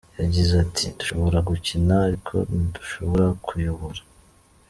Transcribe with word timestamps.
Yagize 0.21 0.53
ati: 0.65 0.85
"Dushobora 0.97 1.37
gukina, 1.49 1.95
ariko 2.09 2.33
ntidushobora 2.49 3.27
kuyobora. 3.45 4.01